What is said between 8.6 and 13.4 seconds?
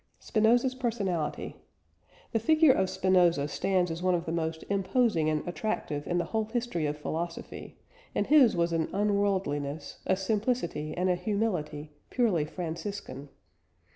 an unworldliness, a simplicity, and a humility purely Franciscan.